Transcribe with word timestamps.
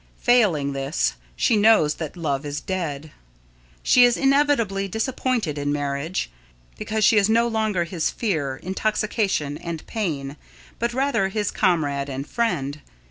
Failing 0.23 0.73
this, 0.73 1.13
she 1.35 1.55
knows 1.55 1.93
that 1.93 2.17
love 2.17 2.43
is 2.43 2.59
dead. 2.59 3.11
She 3.83 4.03
is 4.03 4.17
inevitably 4.17 4.87
disappointed 4.87 5.59
in 5.59 5.71
marriage, 5.71 6.31
because 6.79 7.03
she 7.05 7.17
is 7.17 7.29
no 7.29 7.47
longer 7.47 7.83
his 7.83 8.09
fear, 8.09 8.57
intoxication, 8.63 9.59
and 9.59 9.85
pain, 9.85 10.37
but 10.79 10.95
rather 10.95 11.27
his 11.27 11.51
comrade 11.51 12.09
and 12.09 12.25
friend. 12.27 12.81